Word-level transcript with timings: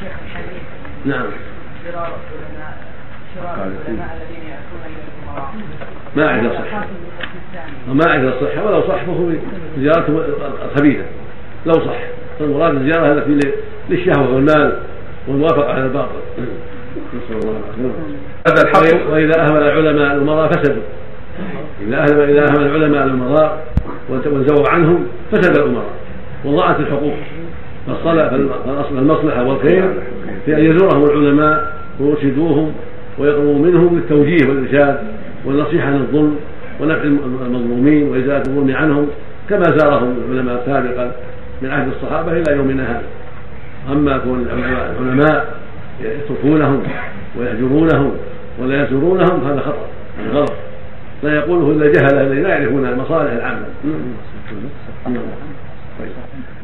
شيخ 0.00 0.12
الحديث 0.26 0.62
نعم. 1.04 1.26
شرار 1.84 2.12
العلماء 2.32 2.78
شرار 3.34 3.54
العلماء 3.54 4.08
الذين 4.16 4.44
ياتون 4.50 4.80
إلى 4.86 5.02
الامراء 5.08 5.54
ما 6.16 6.26
أعرف 6.26 6.52
الصحة 6.52 6.86
ما 7.88 8.06
أعرف 8.06 8.34
الصحة 8.34 8.66
ولو 8.66 8.88
صح 8.88 9.04
فهو 9.04 9.32
زيارته 9.78 10.24
الخبيثة 10.64 11.04
لو 11.66 11.72
صح. 11.72 11.98
فالمراد 12.38 12.74
الزيارة 12.74 13.12
التي 13.12 13.50
للشهوة 13.90 14.34
والمال 14.34 14.78
والموافقة 15.28 15.72
على 15.72 15.84
الباطل. 15.84 16.20
نسأل 17.14 17.38
الله 17.38 17.60
العافية. 17.60 17.90
هذا 18.48 18.62
الحق. 18.62 19.12
وإذا 19.12 19.40
أهمل 19.40 19.62
العلماء 19.62 20.14
الأمراء 20.14 20.48
فسدوا. 20.48 20.82
إذا 21.80 21.96
أهمل 21.96 22.30
إذا 22.30 22.44
أهمل 22.48 22.66
العلماء 22.66 23.04
الأمراء 23.04 23.66
وانزووا 24.08 24.68
عنهم 24.70 25.06
فسد 25.32 25.58
الأمراء. 25.58 25.90
وضاعت 26.44 26.80
الحقوق. 26.80 27.14
فالأصل 27.86 28.98
المصلحة 28.98 29.44
والخير 29.44 29.84
في 30.46 30.56
أن 30.56 30.64
يزورهم 30.64 31.04
العلماء 31.04 31.76
ويرشدوهم 32.00 32.72
ويطلبوا 33.18 33.58
منهم 33.58 33.94
بالتوجيه 33.94 34.48
والإرشاد 34.48 34.98
والنصيحة 35.44 35.86
عن 35.86 35.94
الظلم 35.94 36.36
ونفع 36.80 37.02
المظلومين 37.46 38.08
وإزالة 38.08 38.42
الظلم 38.46 38.76
عنهم 38.76 39.06
كما 39.48 39.62
زارهم 39.62 40.14
العلماء 40.28 40.62
سابقا 40.66 41.12
من 41.62 41.70
عهد 41.70 41.88
الصحابة 41.88 42.32
إلى 42.32 42.56
يومنا 42.56 42.82
هذا. 42.82 43.02
أما 43.92 44.18
كون 44.18 44.46
العلماء 45.00 45.54
يتركونهم 46.00 46.82
ويهجرونهم 47.38 48.12
ولا 48.62 48.84
يزورونهم 48.84 49.44
هذا 49.44 49.60
خطأ 49.60 49.86
غلط. 50.32 50.52
لا 51.22 51.34
يقوله 51.34 51.70
إلا 51.70 51.92
جهلة 51.92 52.20
الذين 52.20 52.42
لا 52.42 52.48
يعرفون 52.48 52.86
المصالح 52.86 53.32
العامة 53.32 53.64